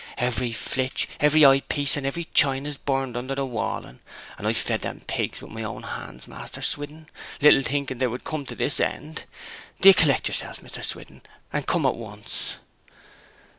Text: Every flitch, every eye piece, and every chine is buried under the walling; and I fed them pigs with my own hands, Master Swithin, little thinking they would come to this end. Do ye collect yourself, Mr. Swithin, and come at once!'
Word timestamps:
Every 0.17 0.51
flitch, 0.51 1.07
every 1.19 1.45
eye 1.45 1.59
piece, 1.59 1.95
and 1.95 2.07
every 2.07 2.25
chine 2.33 2.65
is 2.65 2.75
buried 2.75 3.15
under 3.15 3.35
the 3.35 3.45
walling; 3.45 3.99
and 4.35 4.47
I 4.47 4.53
fed 4.53 4.81
them 4.81 5.01
pigs 5.05 5.43
with 5.43 5.51
my 5.51 5.61
own 5.61 5.83
hands, 5.83 6.27
Master 6.27 6.63
Swithin, 6.63 7.07
little 7.39 7.61
thinking 7.61 7.99
they 7.99 8.07
would 8.07 8.23
come 8.23 8.47
to 8.47 8.55
this 8.55 8.79
end. 8.79 9.25
Do 9.79 9.89
ye 9.89 9.93
collect 9.93 10.27
yourself, 10.27 10.57
Mr. 10.61 10.83
Swithin, 10.83 11.21
and 11.53 11.67
come 11.67 11.85
at 11.85 11.93
once!' 11.93 12.55